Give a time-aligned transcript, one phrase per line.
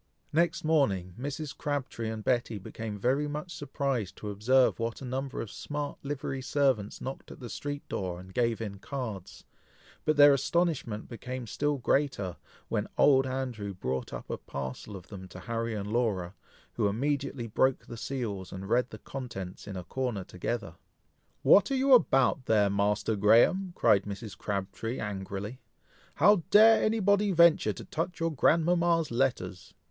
[0.33, 1.55] Next morning, Mrs.
[1.55, 6.41] Crabtree and Betty became very much surprised to observe what a number of smart livery
[6.41, 9.43] servants knocked at the street door, and gave in cards,
[10.03, 12.37] but their astonishment became still greater,
[12.67, 16.33] when old Andrew brought up a whole parcel of them to Harry and Laura,
[16.73, 20.77] who immediately broke the seals, and read the contents in a corner together.
[21.43, 24.35] "What are you about there, Master Graham?" cried Mrs.
[24.35, 25.59] Crabtree, angrily,
[26.15, 29.75] "how dare any body venture to touch your grandmama's letters?"